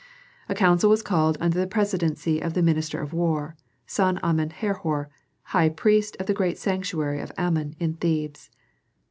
[0.49, 3.55] A council was called under the presidency of the minister of war,
[3.85, 5.11] San Amen Herhor,
[5.43, 8.49] high priest of the great sanctuary of Amon in Thebes.